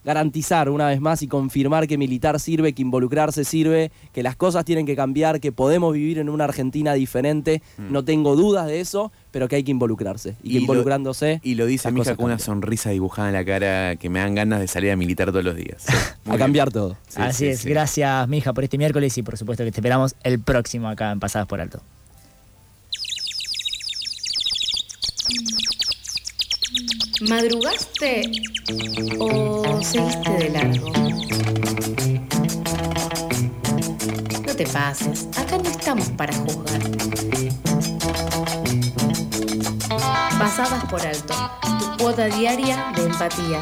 garantizar 0.04 0.68
una 0.70 0.86
vez 0.88 1.00
más 1.00 1.22
y 1.22 1.28
confirmar 1.28 1.86
que 1.86 1.98
militar 1.98 2.40
sirve, 2.40 2.72
que 2.72 2.82
involucrarse 2.82 3.44
sirve, 3.44 3.90
que 4.12 4.22
las 4.22 4.36
cosas 4.36 4.64
tienen 4.64 4.86
que 4.86 4.96
cambiar, 4.96 5.40
que 5.40 5.52
podemos 5.52 5.92
vivir 5.94 6.18
en 6.18 6.28
una 6.28 6.44
Argentina 6.44 6.94
diferente, 6.94 7.62
no 7.78 8.04
tengo 8.04 8.36
dudas 8.36 8.66
de 8.66 8.80
eso, 8.80 9.12
pero 9.30 9.46
que 9.48 9.56
hay 9.56 9.62
que 9.64 9.70
involucrarse 9.70 10.36
y 10.42 10.48
que 10.48 10.48
Mm. 10.48 10.50
Y 10.50 10.54
lo- 10.54 10.60
involucrándose 10.60 11.40
Y 11.42 11.54
lo 11.54 11.66
dice 11.66 11.90
mi 11.92 12.00
hija 12.00 12.16
con 12.16 12.26
una 12.26 12.38
sonrisa 12.38 12.90
dibujada 12.90 13.28
en 13.28 13.34
la 13.34 13.44
cara 13.44 13.96
que 13.96 14.08
me 14.08 14.18
dan 14.20 14.34
ganas 14.34 14.60
de 14.60 14.66
salir 14.68 14.90
a 14.90 14.96
militar 14.96 15.28
todos 15.30 15.44
los 15.44 15.56
días. 15.56 15.82
Sí, 15.86 15.92
a 16.24 16.28
bien. 16.30 16.38
cambiar 16.38 16.70
todo. 16.72 16.96
Sí, 17.08 17.20
Así 17.20 17.38
sí, 17.44 17.46
es, 17.46 17.60
sí. 17.60 17.68
gracias, 17.68 18.28
mija, 18.28 18.52
por 18.52 18.64
este 18.64 18.78
miércoles 18.78 19.16
y 19.18 19.22
por 19.22 19.36
supuesto 19.36 19.64
que 19.64 19.70
te 19.72 19.78
esperamos 19.80 20.14
el 20.22 20.40
próximo 20.40 20.88
acá 20.88 21.10
en 21.12 21.20
Pasadas 21.20 21.46
por 21.46 21.60
Alto. 21.60 21.80
¿Madrugaste 27.28 28.22
o 29.18 29.82
seguiste 29.82 30.30
de 30.30 30.48
largo? 30.50 30.90
No 34.46 34.56
te 34.56 34.66
pases, 34.66 35.28
acá 35.36 35.58
no 35.58 35.68
estamos 35.68 36.08
para 36.10 36.32
juzgar. 36.32 36.80
Pasadas 40.38 40.84
por 40.86 41.06
alto, 41.06 41.34
tu 41.78 42.02
cuota 42.02 42.26
diaria 42.26 42.90
de 42.96 43.02
empatía. 43.02 43.60